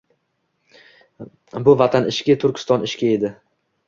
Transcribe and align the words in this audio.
Bu 1.67 1.75
Vatan 1.81 2.07
ishki, 2.13 2.37
Turkiston 2.45 2.87
ishki 2.89 3.11
edi. 3.19 3.31